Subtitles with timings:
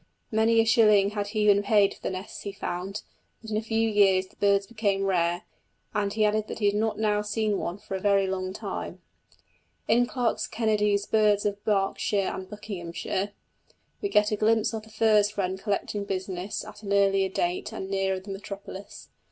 [0.31, 3.03] Many a shilling had he been paid for the nests he found,
[3.39, 5.43] but in a few years the birds became rare;
[5.93, 9.03] and he added that he had not now seen one for a very long time.
[9.87, 13.33] In Clark's Kennedy's Birds of Berkshire and Buckinghamshire
[14.01, 17.87] we get a glimpse of the furze wren collecting business at an earlier date and
[17.87, 19.09] nearer the metropolis.